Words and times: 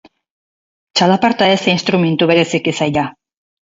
Txalaparta 1.01 1.51
ez 1.59 1.61
da 1.69 1.77
instrumentu 1.79 2.33
bereziki 2.35 2.79
zaila. 2.83 3.11